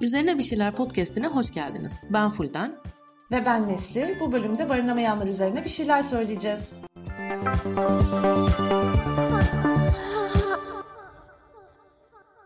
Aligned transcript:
Üzerine 0.00 0.38
Bir 0.38 0.42
Şeyler 0.42 0.74
podcastine 0.74 1.26
hoş 1.26 1.50
geldiniz. 1.50 1.92
Ben 2.10 2.28
Fulden. 2.30 2.78
Ve 3.30 3.44
ben 3.46 3.66
Nesli. 3.66 4.16
Bu 4.20 4.32
bölümde 4.32 4.68
barınamayanlar 4.68 5.26
üzerine 5.26 5.64
bir 5.64 5.68
şeyler 5.68 6.02
söyleyeceğiz. 6.02 6.74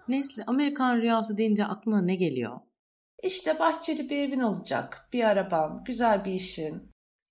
Nesli, 0.09 0.45
Amerikan 0.47 0.97
rüyası 0.97 1.39
deyince 1.39 1.65
aklına 1.65 2.03
ne 2.03 2.15
geliyor? 2.15 2.61
İşte 3.23 3.59
bahçeli 3.59 4.11
bir 4.11 4.17
evin 4.17 4.41
olacak, 4.41 5.09
bir 5.13 5.25
araban, 5.25 5.85
güzel 5.85 6.25
bir 6.25 6.33
işin. 6.33 6.83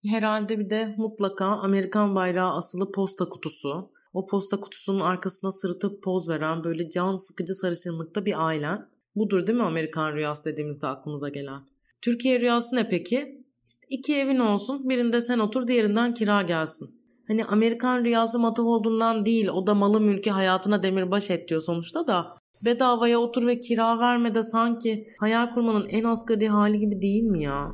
Herhalde 0.06 0.60
bir 0.60 0.70
de 0.70 0.96
mutlaka 0.98 1.46
Amerikan 1.46 2.16
bayrağı 2.16 2.52
asılı 2.58 2.92
posta 2.92 3.30
kutusu. 3.30 3.92
O 4.14 4.28
posta 4.28 4.60
kutusunun 4.60 5.00
arkasına 5.00 5.52
sırıtıp 5.52 6.04
poz 6.04 6.30
veren 6.30 6.64
böyle 6.64 6.90
can 6.90 7.16
sıkıcı 7.16 7.54
sarışınlıkta 7.54 8.26
bir 8.26 8.46
ailen. 8.48 8.93
Budur 9.16 9.48
değil 9.48 9.58
mi 9.58 9.64
Amerikan 9.64 10.14
rüyası 10.14 10.46
dediğimizde 10.46 10.88
aklımıza 10.88 11.30
gelen? 11.30 11.62
Türkiye 12.02 12.40
rüyası 12.40 12.76
ne 12.76 12.90
peki? 12.90 13.44
İşte 13.68 13.88
iki 13.90 14.16
evin 14.16 14.40
olsun, 14.40 14.90
birinde 14.90 15.22
sen 15.22 15.40
otur, 15.40 15.68
diğerinden 15.68 16.14
kira 16.14 16.42
gelsin. 16.42 17.04
Hani 17.28 17.46
Amerikan 17.46 18.04
rüyası 18.04 18.40
matah 18.40 18.64
olduğundan 18.64 19.26
değil, 19.26 19.48
o 19.48 19.68
da 19.68 19.76
malı 19.76 20.02
mülkü 20.02 20.30
hayatına 20.30 20.84
demirbaş 20.84 21.32
et 21.32 21.50
diyor 21.50 21.62
sonuçta 21.62 22.08
da. 22.08 22.38
Bedavaya 22.66 23.20
otur 23.20 23.48
ve 23.48 23.60
kira 23.60 24.00
verme 24.00 24.36
de 24.36 24.44
sanki 24.44 25.08
hayal 25.20 25.50
kurmanın 25.50 25.86
en 25.90 26.04
asgari 26.04 26.48
hali 26.50 26.80
gibi 26.80 27.02
değil 27.02 27.24
mi 27.24 27.44
ya? 27.44 27.72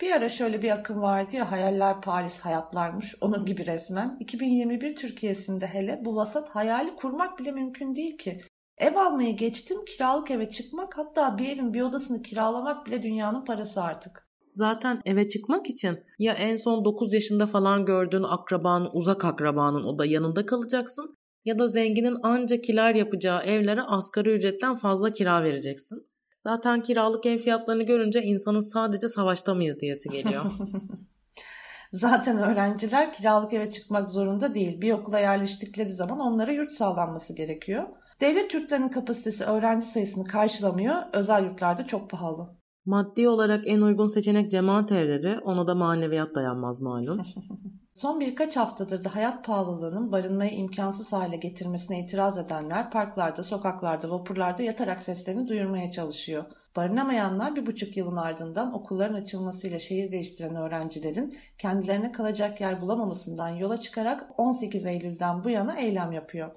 Bir 0.00 0.10
ara 0.10 0.28
şöyle 0.28 0.62
bir 0.62 0.70
akım 0.70 1.02
vardı 1.02 1.36
ya 1.36 1.50
hayaller 1.50 2.00
Paris 2.00 2.40
hayatlarmış 2.40 3.14
onun 3.20 3.44
gibi 3.44 3.66
resmen. 3.66 4.16
2021 4.20 4.96
Türkiye'sinde 4.96 5.66
hele 5.66 6.00
bu 6.04 6.16
vasat 6.16 6.48
hayali 6.48 6.96
kurmak 6.96 7.38
bile 7.38 7.52
mümkün 7.52 7.94
değil 7.94 8.18
ki. 8.18 8.40
Ev 8.80 8.96
almayı 8.96 9.36
geçtim 9.36 9.84
kiralık 9.84 10.30
eve 10.30 10.50
çıkmak 10.50 10.98
hatta 10.98 11.38
bir 11.38 11.48
evin 11.48 11.74
bir 11.74 11.82
odasını 11.82 12.22
kiralamak 12.22 12.86
bile 12.86 13.02
dünyanın 13.02 13.44
parası 13.44 13.82
artık. 13.82 14.28
Zaten 14.52 15.00
eve 15.04 15.28
çıkmak 15.28 15.70
için 15.70 15.98
ya 16.18 16.34
en 16.34 16.56
son 16.56 16.84
9 16.84 17.14
yaşında 17.14 17.46
falan 17.46 17.84
gördüğün 17.84 18.22
akrabanın, 18.22 18.90
uzak 18.92 19.24
akrabanın 19.24 19.84
o 19.84 19.98
da 19.98 20.06
yanında 20.06 20.46
kalacaksın 20.46 21.16
ya 21.44 21.58
da 21.58 21.68
zenginin 21.68 22.16
anca 22.22 22.60
kiler 22.60 22.94
yapacağı 22.94 23.42
evlere 23.42 23.82
asgari 23.82 24.30
ücretten 24.30 24.76
fazla 24.76 25.12
kira 25.12 25.42
vereceksin. 25.42 26.06
Zaten 26.46 26.82
kiralık 26.82 27.26
ev 27.26 27.38
fiyatlarını 27.38 27.82
görünce 27.82 28.22
insanın 28.22 28.72
sadece 28.72 29.08
savaşta 29.08 29.54
mıyız 29.54 29.80
diyesi 29.80 30.08
geliyor. 30.08 30.44
Zaten 31.92 32.38
öğrenciler 32.38 33.12
kiralık 33.12 33.52
eve 33.52 33.70
çıkmak 33.70 34.10
zorunda 34.10 34.54
değil. 34.54 34.80
Bir 34.80 34.92
okula 34.92 35.18
yerleştikleri 35.18 35.90
zaman 35.90 36.20
onlara 36.20 36.52
yurt 36.52 36.72
sağlanması 36.72 37.34
gerekiyor. 37.34 37.86
Devlet 38.20 38.54
yurtlarının 38.54 38.88
kapasitesi 38.88 39.44
öğrenci 39.44 39.86
sayısını 39.86 40.24
karşılamıyor. 40.24 40.96
Özel 41.12 41.44
yurtlarda 41.44 41.86
çok 41.86 42.10
pahalı. 42.10 42.48
Maddi 42.84 43.28
olarak 43.28 43.64
en 43.66 43.80
uygun 43.80 44.06
seçenek 44.06 44.50
cemaat 44.50 44.92
evleri. 44.92 45.38
Ona 45.38 45.66
da 45.66 45.74
maneviyat 45.74 46.34
dayanmaz 46.34 46.80
malum. 46.80 47.22
Son 47.94 48.20
birkaç 48.20 48.56
haftadır 48.56 49.04
da 49.04 49.14
hayat 49.14 49.44
pahalılığının 49.44 50.12
barınmayı 50.12 50.50
imkansız 50.50 51.12
hale 51.12 51.36
getirmesine 51.36 52.00
itiraz 52.00 52.38
edenler 52.38 52.90
parklarda, 52.90 53.42
sokaklarda, 53.42 54.10
vapurlarda 54.10 54.62
yatarak 54.62 55.02
seslerini 55.02 55.48
duyurmaya 55.48 55.90
çalışıyor. 55.90 56.44
Barınamayanlar 56.76 57.56
bir 57.56 57.66
buçuk 57.66 57.96
yılın 57.96 58.16
ardından 58.16 58.74
okulların 58.74 59.14
açılmasıyla 59.14 59.78
şehir 59.78 60.12
değiştiren 60.12 60.56
öğrencilerin 60.56 61.38
kendilerine 61.58 62.12
kalacak 62.12 62.60
yer 62.60 62.80
bulamamasından 62.80 63.48
yola 63.48 63.80
çıkarak 63.80 64.26
18 64.36 64.86
Eylül'den 64.86 65.44
bu 65.44 65.50
yana 65.50 65.78
eylem 65.78 66.12
yapıyor. 66.12 66.50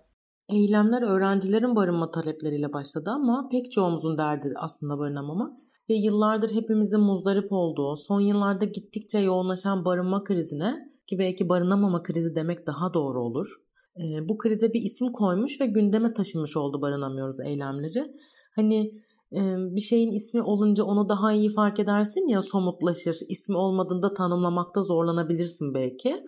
Eylemler 0.49 1.01
öğrencilerin 1.01 1.75
barınma 1.75 2.11
talepleriyle 2.11 2.73
başladı 2.73 3.09
ama 3.09 3.47
pek 3.51 3.71
çoğumuzun 3.71 4.17
derdi 4.17 4.53
aslında 4.55 4.99
barınamama 4.99 5.57
ve 5.89 5.93
yıllardır 5.93 6.51
hepimizin 6.51 6.99
muzdarip 6.99 7.51
olduğu, 7.51 7.97
son 7.97 8.21
yıllarda 8.21 8.65
gittikçe 8.65 9.19
yoğunlaşan 9.19 9.85
barınma 9.85 10.23
krizine 10.23 10.93
ki 11.07 11.19
belki 11.19 11.49
barınamama 11.49 12.03
krizi 12.03 12.35
demek 12.35 12.67
daha 12.67 12.93
doğru 12.93 13.23
olur. 13.23 13.47
E, 13.97 14.29
bu 14.29 14.37
krize 14.37 14.73
bir 14.73 14.81
isim 14.81 15.07
koymuş 15.07 15.61
ve 15.61 15.65
gündeme 15.65 16.13
taşınmış 16.13 16.57
oldu 16.57 16.81
barınamıyoruz 16.81 17.39
eylemleri. 17.39 18.05
Hani 18.55 18.91
e, 19.31 19.39
bir 19.75 19.81
şeyin 19.81 20.11
ismi 20.11 20.41
olunca 20.41 20.83
onu 20.83 21.09
daha 21.09 21.33
iyi 21.33 21.49
fark 21.49 21.79
edersin 21.79 22.27
ya 22.27 22.41
somutlaşır. 22.41 23.17
İsmi 23.29 23.57
olmadığında 23.57 24.13
tanımlamakta 24.13 24.81
zorlanabilirsin 24.81 25.73
belki. 25.73 26.23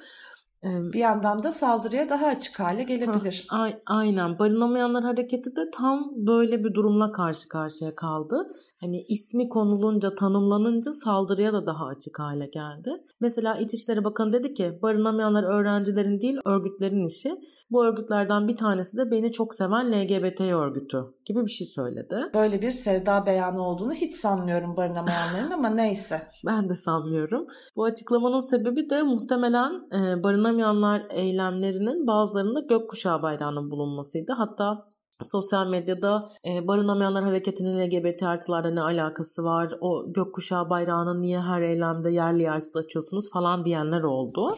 Bir 0.65 0.99
yandan 0.99 1.43
da 1.43 1.51
saldırıya 1.51 2.09
daha 2.09 2.27
açık 2.27 2.59
hale 2.59 2.83
gelebilir. 2.83 3.45
Ha, 3.49 3.69
aynen. 3.85 4.39
Barınamayanlar 4.39 5.03
hareketi 5.03 5.55
de 5.55 5.71
tam 5.71 6.11
böyle 6.15 6.63
bir 6.63 6.73
durumla 6.73 7.11
karşı 7.11 7.49
karşıya 7.49 7.95
kaldı 7.95 8.47
hani 8.85 9.01
ismi 9.01 9.49
konulunca, 9.49 10.15
tanımlanınca 10.15 10.93
saldırıya 10.93 11.53
da 11.53 11.65
daha 11.65 11.85
açık 11.85 12.19
hale 12.19 12.45
geldi. 12.45 12.91
Mesela 13.19 13.55
İçişleri 13.55 14.03
Bakanı 14.03 14.33
dedi 14.33 14.53
ki 14.53 14.79
barınamayanlar 14.81 15.43
öğrencilerin 15.43 16.21
değil 16.21 16.37
örgütlerin 16.45 17.07
işi. 17.07 17.31
Bu 17.69 17.85
örgütlerden 17.85 18.47
bir 18.47 18.57
tanesi 18.57 18.97
de 18.97 19.11
beni 19.11 19.31
çok 19.31 19.55
seven 19.55 19.91
LGBT 19.91 20.41
örgütü 20.41 20.97
gibi 21.25 21.45
bir 21.45 21.51
şey 21.51 21.67
söyledi. 21.67 22.15
Böyle 22.33 22.61
bir 22.61 22.71
sevda 22.71 23.25
beyanı 23.25 23.61
olduğunu 23.61 23.93
hiç 23.93 24.15
sanmıyorum 24.15 24.77
barınamayanların 24.77 25.51
ama 25.51 25.69
neyse. 25.69 26.21
Ben 26.45 26.69
de 26.69 26.75
sanmıyorum. 26.75 27.47
Bu 27.75 27.83
açıklamanın 27.83 28.39
sebebi 28.39 28.89
de 28.89 29.03
muhtemelen 29.03 29.71
e, 29.71 30.23
barınamayanlar 30.23 31.03
eylemlerinin 31.09 32.07
bazılarında 32.07 32.59
gökkuşağı 32.59 33.21
bayrağının 33.21 33.71
bulunmasıydı. 33.71 34.33
Hatta 34.33 34.94
sosyal 35.23 35.67
medyada 35.67 36.29
e, 36.47 36.67
barınamayanlar 36.67 37.23
hareketinin 37.23 37.79
LGBT 37.79 38.23
artılarla 38.23 38.71
ne 38.71 38.81
alakası 38.81 39.43
var? 39.43 39.73
O 39.81 40.13
gökkuşağı 40.13 40.69
bayrağını 40.69 41.21
niye 41.21 41.39
her 41.39 41.61
eylemde 41.61 42.11
yerli 42.11 42.41
yersiz 42.41 42.75
açıyorsunuz 42.75 43.31
falan 43.31 43.65
diyenler 43.65 44.01
oldu. 44.01 44.55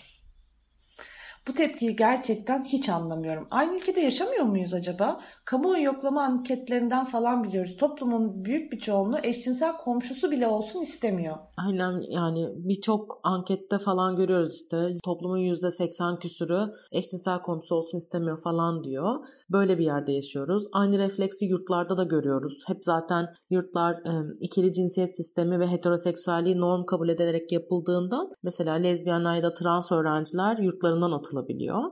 Bu 1.47 1.53
tepkiyi 1.53 1.95
gerçekten 1.95 2.63
hiç 2.63 2.89
anlamıyorum. 2.89 3.47
Aynı 3.51 3.77
ülkede 3.77 3.99
yaşamıyor 3.99 4.43
muyuz 4.43 4.73
acaba? 4.73 5.21
Kamuoyu 5.45 5.83
yoklama 5.83 6.23
anketlerinden 6.23 7.05
falan 7.05 7.43
biliyoruz. 7.43 7.77
Toplumun 7.77 8.45
büyük 8.45 8.71
bir 8.71 8.79
çoğunluğu 8.79 9.17
eşcinsel 9.23 9.77
komşusu 9.77 10.31
bile 10.31 10.47
olsun 10.47 10.81
istemiyor. 10.81 11.37
Aynen 11.57 12.01
yani 12.09 12.47
birçok 12.55 13.19
ankette 13.23 13.79
falan 13.79 14.15
görüyoruz 14.15 14.55
işte 14.55 14.97
toplumun 15.03 15.37
%80 15.37 16.19
küsürü 16.19 16.59
eşcinsel 16.91 17.41
komşusu 17.41 17.75
olsun 17.75 17.97
istemiyor 17.97 18.41
falan 18.41 18.83
diyor. 18.83 19.25
Böyle 19.51 19.77
bir 19.77 19.85
yerde 19.85 20.11
yaşıyoruz. 20.11 20.63
Aynı 20.71 20.97
refleksi 20.97 21.45
yurtlarda 21.45 21.97
da 21.97 22.03
görüyoruz. 22.03 22.59
Hep 22.67 22.77
zaten 22.81 23.25
yurtlar 23.49 23.97
ikili 24.39 24.73
cinsiyet 24.73 25.15
sistemi 25.15 25.59
ve 25.59 25.67
heteroseksüelliği 25.67 26.57
norm 26.59 26.85
kabul 26.85 27.09
edilerek 27.09 27.51
yapıldığından 27.51 28.29
mesela 28.43 28.73
lezbiyenler 28.73 29.35
ya 29.35 29.43
da 29.43 29.53
trans 29.53 29.91
öğrenciler 29.91 30.57
yurtlarından 30.57 31.11
atılabiliyor. 31.11 31.83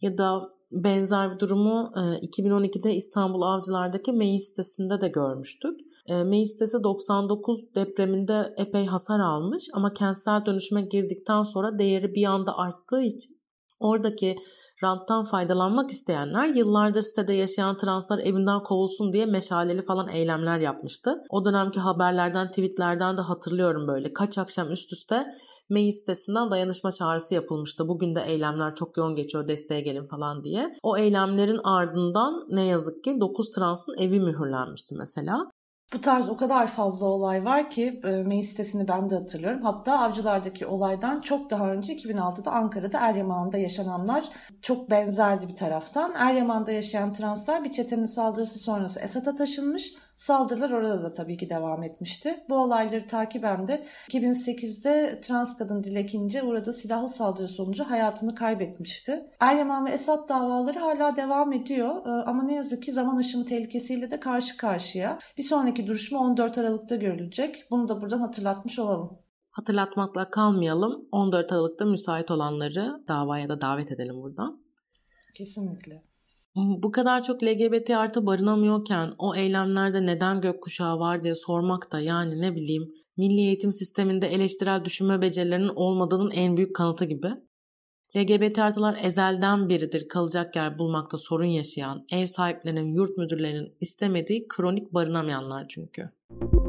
Ya 0.00 0.18
da 0.18 0.50
benzer 0.72 1.34
bir 1.34 1.38
durumu 1.38 1.92
e, 1.96 2.00
2012'de 2.00 2.94
İstanbul 2.94 3.42
Avcılar'daki 3.42 4.12
Meis 4.12 4.48
sitesinde 4.48 5.00
de 5.00 5.08
görmüştük. 5.08 5.80
Meis 6.08 6.52
sitesi 6.52 6.82
99 6.82 7.74
depreminde 7.74 8.54
epey 8.56 8.86
hasar 8.86 9.20
almış 9.20 9.64
ama 9.72 9.92
kentsel 9.92 10.46
dönüşüme 10.46 10.82
girdikten 10.82 11.42
sonra 11.42 11.78
değeri 11.78 12.14
bir 12.14 12.24
anda 12.24 12.58
arttığı 12.58 13.02
için 13.02 13.34
oradaki 13.80 14.36
ranttan 14.82 15.24
faydalanmak 15.24 15.90
isteyenler 15.90 16.48
yıllardır 16.48 17.02
sitede 17.02 17.32
yaşayan 17.32 17.76
translar 17.76 18.18
evinden 18.18 18.62
kovulsun 18.62 19.12
diye 19.12 19.26
meşaleli 19.26 19.84
falan 19.84 20.08
eylemler 20.08 20.58
yapmıştı. 20.58 21.16
O 21.30 21.44
dönemki 21.44 21.80
haberlerden, 21.80 22.48
tweetlerden 22.48 23.16
de 23.16 23.20
hatırlıyorum 23.20 23.88
böyle. 23.88 24.12
Kaç 24.12 24.38
akşam 24.38 24.70
üst 24.70 24.92
üste 24.92 25.26
Meclis 25.70 25.98
sitesinden 25.98 26.50
dayanışma 26.50 26.92
çağrısı 26.92 27.34
yapılmıştı. 27.34 27.88
Bugün 27.88 28.14
de 28.14 28.20
eylemler 28.26 28.74
çok 28.74 28.96
yoğun 28.96 29.14
geçiyor 29.14 29.48
desteğe 29.48 29.80
gelin 29.80 30.06
falan 30.06 30.44
diye. 30.44 30.72
O 30.82 30.96
eylemlerin 30.96 31.60
ardından 31.64 32.46
ne 32.48 32.64
yazık 32.64 33.04
ki 33.04 33.20
9 33.20 33.50
transın 33.50 33.94
evi 33.98 34.20
mühürlenmişti 34.20 34.94
mesela. 34.98 35.50
Bu 35.94 36.00
tarz 36.00 36.28
o 36.28 36.36
kadar 36.36 36.66
fazla 36.66 37.06
olay 37.06 37.44
var 37.44 37.70
ki 37.70 38.00
e, 38.04 38.10
meclis 38.10 38.48
sitesini 38.48 38.88
ben 38.88 39.10
de 39.10 39.14
hatırlıyorum. 39.14 39.62
Hatta 39.62 39.98
avcılardaki 39.98 40.66
olaydan 40.66 41.20
çok 41.20 41.50
daha 41.50 41.72
önce 41.72 41.96
2006'da 41.96 42.50
Ankara'da 42.52 42.98
Eryaman'da 42.98 43.58
yaşananlar 43.58 44.24
çok 44.62 44.90
benzerdi 44.90 45.48
bir 45.48 45.56
taraftan. 45.56 46.14
Eryaman'da 46.14 46.72
yaşayan 46.72 47.12
translar 47.12 47.64
bir 47.64 47.72
çetenin 47.72 48.04
saldırısı 48.04 48.58
sonrası 48.58 49.00
Esat'a 49.00 49.36
taşınmış 49.36 49.94
Saldırılar 50.16 50.70
orada 50.70 51.02
da 51.02 51.14
tabii 51.14 51.36
ki 51.36 51.50
devam 51.50 51.82
etmişti. 51.82 52.44
Bu 52.48 52.56
olayları 52.56 53.06
takiben 53.06 53.68
de 53.68 53.86
2008'de 54.08 55.20
trans 55.20 55.56
kadın 55.56 55.82
Dilek 55.82 56.14
İnce 56.14 56.42
uğradığı 56.42 56.72
silahlı 56.72 57.08
saldırı 57.08 57.48
sonucu 57.48 57.84
hayatını 57.84 58.34
kaybetmişti. 58.34 59.24
Eryaman 59.40 59.86
ve 59.86 59.90
Esat 59.90 60.28
davaları 60.28 60.78
hala 60.78 61.16
devam 61.16 61.52
ediyor 61.52 62.06
ee, 62.06 62.10
ama 62.10 62.42
ne 62.42 62.54
yazık 62.54 62.82
ki 62.82 62.92
zaman 62.92 63.16
aşımı 63.16 63.44
tehlikesiyle 63.44 64.10
de 64.10 64.20
karşı 64.20 64.56
karşıya. 64.56 65.18
Bir 65.38 65.42
sonraki 65.42 65.86
duruşma 65.86 66.18
14 66.18 66.58
Aralık'ta 66.58 66.96
görülecek. 66.96 67.66
Bunu 67.70 67.88
da 67.88 68.02
buradan 68.02 68.20
hatırlatmış 68.20 68.78
olalım. 68.78 69.18
Hatırlatmakla 69.50 70.30
kalmayalım. 70.30 71.08
14 71.12 71.52
Aralık'ta 71.52 71.84
müsait 71.84 72.30
olanları 72.30 73.04
davaya 73.08 73.48
da 73.48 73.60
davet 73.60 73.92
edelim 73.92 74.22
buradan. 74.22 74.64
Kesinlikle. 75.34 76.13
Bu 76.56 76.92
kadar 76.92 77.22
çok 77.22 77.42
LGBT 77.42 77.90
artı 77.90 78.26
barınamıyorken 78.26 79.14
o 79.18 79.34
eylemlerde 79.34 80.06
neden 80.06 80.40
gökkuşağı 80.40 80.98
var 80.98 81.22
diye 81.22 81.34
sormak 81.34 81.92
da 81.92 82.00
yani 82.00 82.40
ne 82.40 82.56
bileyim 82.56 82.92
milli 83.16 83.40
eğitim 83.40 83.72
sisteminde 83.72 84.26
eleştirel 84.26 84.84
düşünme 84.84 85.20
becerilerinin 85.20 85.72
olmadığının 85.74 86.30
en 86.30 86.56
büyük 86.56 86.76
kanıtı 86.76 87.04
gibi. 87.04 87.28
LGBT 88.16 88.58
artılar 88.58 88.98
ezelden 89.02 89.68
beridir 89.68 90.08
kalacak 90.08 90.56
yer 90.56 90.78
bulmakta 90.78 91.18
sorun 91.18 91.44
yaşayan, 91.44 92.04
ev 92.12 92.26
sahiplerinin, 92.26 92.92
yurt 92.92 93.18
müdürlerinin 93.18 93.76
istemediği 93.80 94.48
kronik 94.48 94.94
barınamayanlar 94.94 95.68
çünkü. 95.68 96.10
Barınamıyoruz 96.30 96.63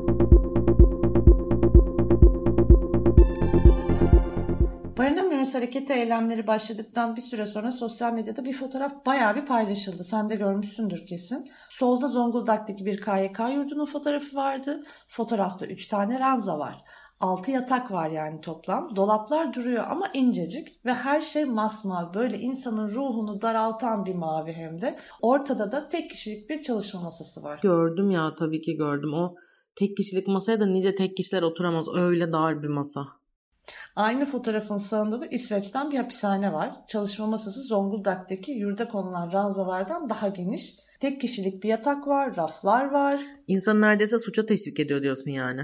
hareketi 5.55 5.93
eylemleri 5.93 6.47
başladıktan 6.47 7.15
bir 7.15 7.21
süre 7.21 7.45
sonra 7.45 7.71
sosyal 7.71 8.13
medyada 8.13 8.45
bir 8.45 8.53
fotoğraf 8.53 9.05
bayağı 9.05 9.35
bir 9.35 9.45
paylaşıldı. 9.45 10.03
Sen 10.03 10.29
de 10.29 10.35
görmüşsündür 10.35 11.05
kesin. 11.05 11.45
Solda 11.69 12.07
Zonguldak'taki 12.07 12.85
bir 12.85 12.97
KYK 12.97 13.39
yurdunun 13.55 13.85
fotoğrafı 13.85 14.35
vardı. 14.35 14.83
Fotoğrafta 15.07 15.65
3 15.65 15.87
tane 15.87 16.19
ranza 16.19 16.59
var. 16.59 16.83
6 17.19 17.51
yatak 17.51 17.91
var 17.91 18.09
yani 18.09 18.41
toplam. 18.41 18.95
Dolaplar 18.95 19.53
duruyor 19.53 19.83
ama 19.89 20.07
incecik 20.13 20.85
ve 20.85 20.93
her 20.93 21.21
şey 21.21 21.45
masmavi. 21.45 22.13
Böyle 22.13 22.39
insanın 22.39 22.87
ruhunu 22.87 23.41
daraltan 23.41 24.05
bir 24.05 24.15
mavi 24.15 24.53
hem 24.53 24.81
de. 24.81 24.99
Ortada 25.21 25.71
da 25.71 25.89
tek 25.89 26.09
kişilik 26.09 26.49
bir 26.49 26.61
çalışma 26.61 27.01
masası 27.01 27.43
var. 27.43 27.59
Gördüm 27.63 28.09
ya 28.09 28.35
tabii 28.39 28.61
ki 28.61 28.75
gördüm. 28.75 29.13
O 29.13 29.35
tek 29.75 29.97
kişilik 29.97 30.27
masaya 30.27 30.59
da 30.59 30.65
nice 30.65 30.95
tek 30.95 31.17
kişiler 31.17 31.41
oturamaz. 31.41 31.85
Öyle 31.95 32.33
dar 32.33 32.63
bir 32.63 32.67
masa. 32.67 33.01
Aynı 33.95 34.25
fotoğrafın 34.25 34.77
sağında 34.77 35.21
da 35.21 35.25
İsveç'ten 35.25 35.91
bir 35.91 35.97
hapishane 35.97 36.53
var. 36.53 36.71
Çalışma 36.87 37.27
masası 37.27 37.61
Zonguldak'taki 37.61 38.51
yurda 38.51 38.87
konulan 38.87 39.33
ranzalardan 39.33 40.09
daha 40.09 40.27
geniş. 40.27 40.75
Tek 40.99 41.21
kişilik 41.21 41.63
bir 41.63 41.69
yatak 41.69 42.07
var, 42.07 42.37
raflar 42.37 42.91
var. 42.91 43.19
İnsan 43.47 43.81
neredeyse 43.81 44.19
suça 44.19 44.45
teşvik 44.45 44.79
ediyor 44.79 45.01
diyorsun 45.01 45.31
yani. 45.31 45.61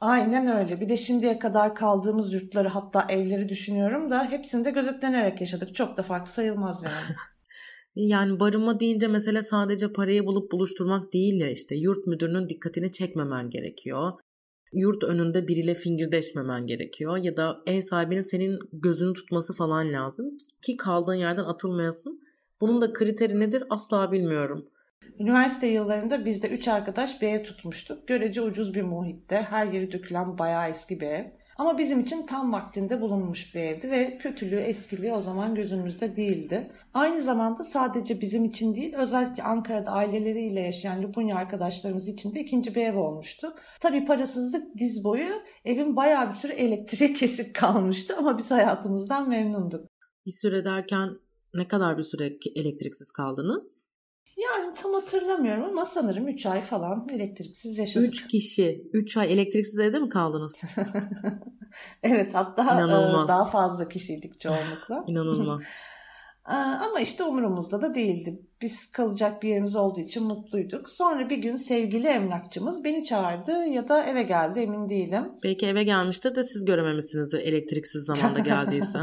Aynen 0.00 0.46
öyle. 0.58 0.80
Bir 0.80 0.88
de 0.88 0.96
şimdiye 0.96 1.38
kadar 1.38 1.74
kaldığımız 1.74 2.34
yurtları 2.34 2.68
hatta 2.68 3.06
evleri 3.08 3.48
düşünüyorum 3.48 4.10
da 4.10 4.30
hepsinde 4.30 4.70
gözetlenerek 4.70 5.40
yaşadık. 5.40 5.74
Çok 5.74 5.96
da 5.96 6.02
farklı 6.02 6.32
sayılmaz 6.32 6.84
yani. 6.84 7.16
yani 8.10 8.40
barınma 8.40 8.80
deyince 8.80 9.08
mesele 9.08 9.42
sadece 9.42 9.92
parayı 9.92 10.26
bulup 10.26 10.52
buluşturmak 10.52 11.12
değil 11.12 11.40
ya 11.40 11.50
işte 11.50 11.74
yurt 11.76 12.06
müdürünün 12.06 12.48
dikkatini 12.48 12.92
çekmemen 12.92 13.50
gerekiyor 13.50 14.12
yurt 14.72 15.04
önünde 15.04 15.48
biriyle 15.48 15.74
fingirdeşmemen 15.74 16.66
gerekiyor 16.66 17.16
ya 17.16 17.36
da 17.36 17.62
ev 17.66 17.82
sahibinin 17.82 18.22
senin 18.22 18.58
gözünü 18.72 19.14
tutması 19.14 19.52
falan 19.52 19.92
lazım 19.92 20.36
ki 20.62 20.76
kaldığın 20.76 21.14
yerden 21.14 21.44
atılmayasın. 21.44 22.20
Bunun 22.60 22.80
da 22.80 22.92
kriteri 22.92 23.40
nedir 23.40 23.64
asla 23.70 24.12
bilmiyorum. 24.12 24.66
Üniversite 25.18 25.66
yıllarında 25.66 26.24
biz 26.24 26.42
de 26.42 26.48
3 26.48 26.68
arkadaş 26.68 27.22
bir 27.22 27.28
ev 27.28 27.44
tutmuştuk. 27.44 28.08
Görece 28.08 28.42
ucuz 28.42 28.74
bir 28.74 28.82
muhitte, 28.82 29.36
her 29.36 29.66
yeri 29.66 29.92
dökülen 29.92 30.38
bayağı 30.38 30.68
eski 30.68 31.00
bir 31.00 31.06
ev. 31.06 31.24
Ama 31.60 31.78
bizim 31.78 32.00
için 32.00 32.26
tam 32.26 32.52
vaktinde 32.52 33.00
bulunmuş 33.00 33.54
bir 33.54 33.60
evdi 33.60 33.90
ve 33.90 34.18
kötülüğü, 34.18 34.56
eskiliği 34.60 35.12
o 35.12 35.20
zaman 35.20 35.54
gözümüzde 35.54 36.16
değildi. 36.16 36.70
Aynı 36.94 37.22
zamanda 37.22 37.64
sadece 37.64 38.20
bizim 38.20 38.44
için 38.44 38.74
değil, 38.74 38.94
özellikle 38.94 39.42
Ankara'da 39.42 39.90
aileleriyle 39.90 40.60
yaşayan 40.60 41.02
Lubunya 41.02 41.36
arkadaşlarımız 41.36 42.08
için 42.08 42.34
de 42.34 42.40
ikinci 42.40 42.74
bir 42.74 42.86
ev 42.86 42.98
olmuştu. 42.98 43.54
Tabii 43.80 44.04
parasızlık 44.04 44.78
diz 44.78 45.04
boyu, 45.04 45.42
evin 45.64 45.96
bayağı 45.96 46.28
bir 46.28 46.34
süre 46.34 46.52
elektriği 46.52 47.12
kesik 47.20 47.54
kalmıştı 47.54 48.16
ama 48.18 48.38
biz 48.38 48.50
hayatımızdan 48.50 49.28
memnunduk. 49.28 49.86
Bir 50.26 50.32
süre 50.32 50.64
derken 50.64 51.08
ne 51.54 51.68
kadar 51.68 51.98
bir 51.98 52.02
süre 52.02 52.38
elektriksiz 52.56 53.12
kaldınız? 53.12 53.84
Yani 54.42 54.74
tam 54.74 54.92
hatırlamıyorum 54.92 55.64
ama 55.64 55.84
sanırım 55.84 56.28
3 56.28 56.46
ay 56.46 56.60
falan 56.60 57.08
elektriksiz 57.12 57.78
yaşadık. 57.78 58.08
3 58.08 58.26
kişi 58.26 58.90
3 58.92 59.16
ay 59.16 59.32
elektriksiz 59.32 59.78
evde 59.78 59.98
mi 59.98 60.08
kaldınız? 60.08 60.62
evet 62.02 62.34
hatta 62.34 62.62
e, 62.62 62.64
İnanılmaz. 62.64 63.28
daha 63.28 63.44
fazla 63.44 63.88
kişiydik 63.88 64.40
çoğunlukla. 64.40 65.04
İnanılmaz. 65.08 65.62
Ama 66.44 67.00
işte 67.00 67.24
umurumuzda 67.24 67.82
da 67.82 67.94
değildi. 67.94 68.42
Biz 68.62 68.90
kalacak 68.90 69.42
bir 69.42 69.48
yerimiz 69.48 69.76
olduğu 69.76 70.00
için 70.00 70.24
mutluyduk. 70.24 70.90
Sonra 70.90 71.30
bir 71.30 71.36
gün 71.36 71.56
sevgili 71.56 72.06
emlakçımız 72.06 72.84
beni 72.84 73.04
çağırdı 73.04 73.52
ya 73.52 73.88
da 73.88 74.04
eve 74.04 74.22
geldi 74.22 74.60
emin 74.60 74.88
değilim. 74.88 75.32
Belki 75.42 75.66
eve 75.66 75.84
gelmiştir 75.84 76.34
de 76.34 76.44
siz 76.44 76.64
görememişsinizdir 76.64 77.38
elektriksiz 77.38 78.04
zamanda 78.04 78.38
geldiyse. 78.38 78.98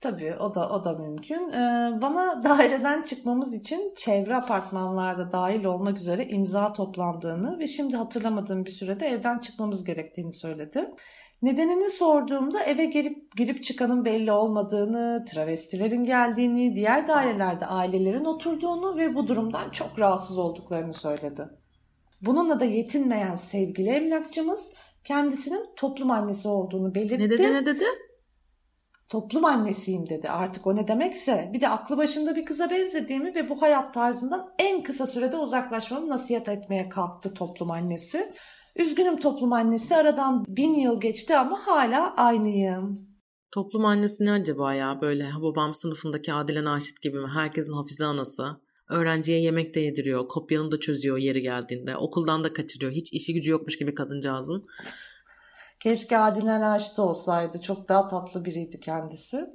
Tabii 0.00 0.34
o 0.40 0.54
da 0.54 0.68
o 0.68 0.84
da 0.84 0.92
mümkün. 0.92 1.52
Ee, 1.52 1.98
bana 2.02 2.44
daireden 2.44 3.02
çıkmamız 3.02 3.54
için 3.54 3.94
çevre 3.96 4.36
apartmanlarda 4.36 5.32
dahil 5.32 5.64
olmak 5.64 5.96
üzere 5.96 6.28
imza 6.28 6.72
toplandığını 6.72 7.58
ve 7.58 7.66
şimdi 7.66 7.96
hatırlamadığım 7.96 8.64
bir 8.64 8.70
sürede 8.70 9.06
evden 9.06 9.38
çıkmamız 9.38 9.84
gerektiğini 9.84 10.32
söyledi. 10.32 10.90
Nedenini 11.42 11.90
sorduğumda 11.90 12.62
eve 12.62 12.84
girip 12.84 13.36
girip 13.36 13.64
çıkanın 13.64 14.04
belli 14.04 14.32
olmadığını, 14.32 15.24
travestilerin 15.28 16.04
geldiğini, 16.04 16.76
diğer 16.76 17.08
dairelerde 17.08 17.66
ailelerin 17.66 18.24
oturduğunu 18.24 18.96
ve 18.96 19.14
bu 19.14 19.28
durumdan 19.28 19.70
çok 19.70 19.98
rahatsız 19.98 20.38
olduklarını 20.38 20.94
söyledi. 20.94 21.48
Bununla 22.22 22.60
da 22.60 22.64
yetinmeyen 22.64 23.36
sevgili 23.36 23.88
emlakçımız 23.88 24.72
kendisinin 25.04 25.66
toplum 25.76 26.10
annesi 26.10 26.48
olduğunu 26.48 26.94
belirtti. 26.94 27.24
Ne 27.24 27.30
dedi 27.30 27.52
ne 27.52 27.66
dedi? 27.66 27.84
Toplum 29.10 29.44
annesiyim 29.44 30.08
dedi. 30.08 30.28
Artık 30.28 30.66
o 30.66 30.76
ne 30.76 30.88
demekse 30.88 31.50
bir 31.52 31.60
de 31.60 31.68
aklı 31.68 31.96
başında 31.96 32.36
bir 32.36 32.44
kıza 32.44 32.70
benzediğimi 32.70 33.34
ve 33.34 33.48
bu 33.48 33.62
hayat 33.62 33.94
tarzından 33.94 34.52
en 34.58 34.82
kısa 34.82 35.06
sürede 35.06 35.36
uzaklaşmamı 35.36 36.08
nasihat 36.08 36.48
etmeye 36.48 36.88
kalktı 36.88 37.34
toplum 37.34 37.70
annesi. 37.70 38.32
Üzgünüm 38.76 39.16
toplum 39.16 39.52
annesi 39.52 39.96
aradan 39.96 40.44
bin 40.48 40.74
yıl 40.74 41.00
geçti 41.00 41.36
ama 41.36 41.66
hala 41.66 42.14
aynıyım. 42.16 43.10
Toplum 43.52 43.84
annesi 43.84 44.24
ne 44.24 44.32
acaba 44.32 44.74
ya 44.74 44.98
böyle 45.02 45.28
babam 45.42 45.74
sınıfındaki 45.74 46.32
Adile 46.32 46.64
Naşit 46.64 47.02
gibi 47.02 47.18
mi? 47.18 47.28
Herkesin 47.34 47.72
hafize 47.72 48.04
anası. 48.04 48.42
Öğrenciye 48.90 49.40
yemek 49.40 49.74
de 49.74 49.80
yediriyor, 49.80 50.28
kopyanı 50.28 50.70
da 50.70 50.80
çözüyor 50.80 51.18
yeri 51.18 51.42
geldiğinde. 51.42 51.96
Okuldan 51.96 52.44
da 52.44 52.52
kaçırıyor. 52.52 52.92
Hiç 52.92 53.12
işi 53.12 53.34
gücü 53.34 53.50
yokmuş 53.50 53.78
gibi 53.78 53.94
kadıncağızın. 53.94 54.62
Keşke 55.80 56.18
Adile 56.18 56.60
Naşit 56.60 56.98
olsaydı. 56.98 57.60
Çok 57.60 57.88
daha 57.88 58.08
tatlı 58.08 58.44
biriydi 58.44 58.80
kendisi. 58.80 59.50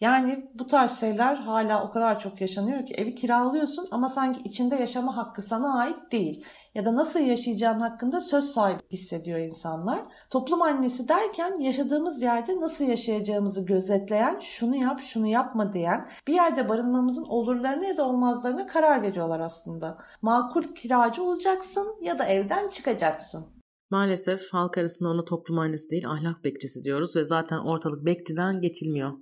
Yani 0.00 0.50
bu 0.54 0.66
tarz 0.66 1.00
şeyler 1.00 1.34
hala 1.34 1.84
o 1.84 1.90
kadar 1.90 2.18
çok 2.20 2.40
yaşanıyor 2.40 2.86
ki 2.86 2.94
evi 2.94 3.14
kiralıyorsun 3.14 3.88
ama 3.90 4.08
sanki 4.08 4.40
içinde 4.40 4.76
yaşama 4.76 5.16
hakkı 5.16 5.42
sana 5.42 5.78
ait 5.78 6.12
değil. 6.12 6.44
Ya 6.74 6.84
da 6.84 6.96
nasıl 6.96 7.20
yaşayacağın 7.20 7.80
hakkında 7.80 8.20
söz 8.20 8.44
sahibi 8.44 8.82
hissediyor 8.92 9.38
insanlar. 9.38 10.02
Toplum 10.30 10.62
annesi 10.62 11.08
derken 11.08 11.58
yaşadığımız 11.58 12.22
yerde 12.22 12.60
nasıl 12.60 12.84
yaşayacağımızı 12.84 13.66
gözetleyen, 13.66 14.38
şunu 14.38 14.76
yap, 14.76 15.00
şunu 15.00 15.26
yapma 15.26 15.72
diyen, 15.72 16.06
bir 16.28 16.34
yerde 16.34 16.68
barınmamızın 16.68 17.24
olurlarına 17.24 17.84
ya 17.84 17.96
da 17.96 18.08
olmazlarına 18.08 18.66
karar 18.66 19.02
veriyorlar 19.02 19.40
aslında. 19.40 19.98
Makul 20.22 20.62
kiracı 20.62 21.22
olacaksın 21.22 21.96
ya 22.02 22.18
da 22.18 22.24
evden 22.24 22.68
çıkacaksın. 22.68 23.59
Maalesef 23.90 24.40
halk 24.52 24.78
arasında 24.78 25.08
ona 25.08 25.24
toplum 25.24 25.58
annesi 25.58 25.90
değil 25.90 26.08
ahlak 26.08 26.44
bekçisi 26.44 26.84
diyoruz 26.84 27.16
ve 27.16 27.24
zaten 27.24 27.58
ortalık 27.58 28.06
bekçiden 28.06 28.60
geçilmiyor. 28.60 29.12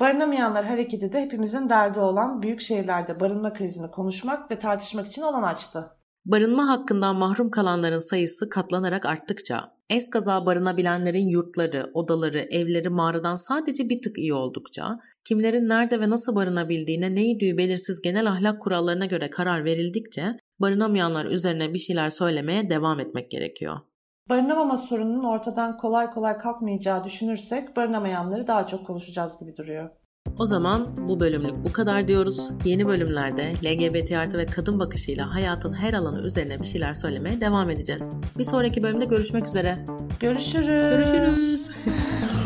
Barınamayanlar 0.00 0.64
hareketi 0.64 1.12
de 1.12 1.20
hepimizin 1.20 1.68
derdi 1.68 2.00
olan 2.00 2.42
büyük 2.42 2.60
şehirlerde 2.60 3.20
barınma 3.20 3.52
krizini 3.52 3.90
konuşmak 3.90 4.50
ve 4.50 4.58
tartışmak 4.58 5.06
için 5.06 5.22
alan 5.22 5.42
açtı. 5.42 5.90
Barınma 6.24 6.68
hakkından 6.68 7.16
mahrum 7.16 7.50
kalanların 7.50 7.98
sayısı 7.98 8.48
katlanarak 8.48 9.06
arttıkça, 9.06 9.72
eskaza 9.90 10.46
barınabilenlerin 10.46 11.28
yurtları, 11.28 11.90
odaları, 11.94 12.38
evleri 12.38 12.88
mağaradan 12.88 13.36
sadece 13.36 13.88
bir 13.88 14.02
tık 14.02 14.18
iyi 14.18 14.34
oldukça, 14.34 14.98
kimlerin 15.28 15.68
nerede 15.68 16.00
ve 16.00 16.10
nasıl 16.10 16.34
barınabildiğine 16.34 17.14
neydi 17.14 17.58
belirsiz 17.58 18.02
genel 18.02 18.30
ahlak 18.30 18.62
kurallarına 18.62 19.06
göre 19.06 19.30
karar 19.30 19.64
verildikçe 19.64 20.36
barınamayanlar 20.60 21.24
üzerine 21.24 21.74
bir 21.74 21.78
şeyler 21.78 22.10
söylemeye 22.10 22.70
devam 22.70 23.00
etmek 23.00 23.30
gerekiyor. 23.30 23.76
Barınamama 24.28 24.76
sorununun 24.76 25.24
ortadan 25.24 25.76
kolay 25.76 26.10
kolay 26.10 26.38
kalkmayacağı 26.38 27.04
düşünürsek 27.04 27.76
barınamayanları 27.76 28.46
daha 28.46 28.66
çok 28.66 28.86
konuşacağız 28.86 29.38
gibi 29.40 29.56
duruyor. 29.56 29.90
O 30.38 30.46
zaman 30.46 30.86
bu 31.08 31.20
bölümlük 31.20 31.64
bu 31.64 31.72
kadar 31.72 32.08
diyoruz. 32.08 32.50
Yeni 32.64 32.86
bölümlerde 32.86 33.52
LGBT 33.64 34.12
artı 34.12 34.38
ve 34.38 34.46
kadın 34.46 34.78
bakışıyla 34.78 35.34
hayatın 35.34 35.72
her 35.72 35.94
alanı 35.94 36.20
üzerine 36.20 36.60
bir 36.60 36.66
şeyler 36.66 36.94
söylemeye 36.94 37.40
devam 37.40 37.70
edeceğiz. 37.70 38.04
Bir 38.38 38.44
sonraki 38.44 38.82
bölümde 38.82 39.04
görüşmek 39.04 39.46
üzere. 39.46 39.78
Görüşürüz. 40.20 40.66
Görüşürüz. 40.66 41.70